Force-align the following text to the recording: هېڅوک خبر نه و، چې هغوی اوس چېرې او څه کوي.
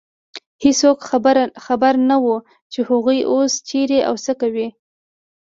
هېڅوک 0.63 0.97
خبر 1.65 1.93
نه 2.09 2.17
و، 2.23 2.25
چې 2.71 2.79
هغوی 2.89 3.19
اوس 3.31 3.53
چېرې 3.69 3.99
او 4.07 4.15
څه 4.25 4.33
کوي. 4.41 4.67